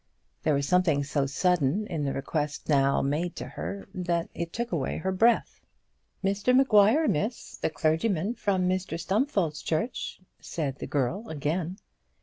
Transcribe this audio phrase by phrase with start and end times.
[0.41, 4.71] There was something so sudden in the request now made to her, that it took
[4.71, 5.59] away her breath.
[6.23, 11.77] "Mr Maguire, Miss, the clergyman from Mr Stumfold's church," said the girl again.